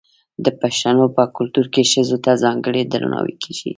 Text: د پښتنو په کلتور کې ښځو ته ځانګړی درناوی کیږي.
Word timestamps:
د 0.45 0.47
پښتنو 0.61 1.05
په 1.15 1.23
کلتور 1.37 1.65
کې 1.73 1.89
ښځو 1.91 2.17
ته 2.25 2.31
ځانګړی 2.43 2.81
درناوی 2.91 3.35
کیږي. 3.43 3.69